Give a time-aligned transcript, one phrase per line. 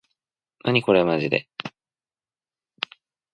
[0.63, 1.47] なにこれまじで